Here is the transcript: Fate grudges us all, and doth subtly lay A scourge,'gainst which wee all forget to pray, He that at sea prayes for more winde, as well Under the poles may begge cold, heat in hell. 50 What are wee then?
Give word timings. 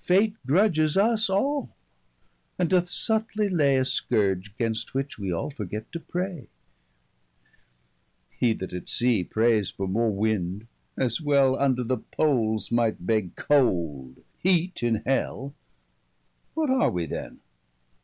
Fate 0.00 0.34
grudges 0.44 0.96
us 0.96 1.30
all, 1.30 1.70
and 2.58 2.68
doth 2.70 2.88
subtly 2.88 3.48
lay 3.48 3.76
A 3.76 3.84
scourge,'gainst 3.84 4.94
which 4.94 5.16
wee 5.16 5.30
all 5.30 5.50
forget 5.50 5.92
to 5.92 6.00
pray, 6.00 6.48
He 8.36 8.52
that 8.54 8.72
at 8.72 8.88
sea 8.88 9.22
prayes 9.22 9.70
for 9.70 9.86
more 9.86 10.10
winde, 10.10 10.66
as 10.98 11.20
well 11.20 11.56
Under 11.56 11.84
the 11.84 11.98
poles 11.98 12.72
may 12.72 12.90
begge 12.90 13.36
cold, 13.36 14.18
heat 14.40 14.82
in 14.82 15.04
hell. 15.06 15.54
50 15.54 15.58
What 16.54 16.70
are 16.70 16.90
wee 16.90 17.06
then? 17.06 17.38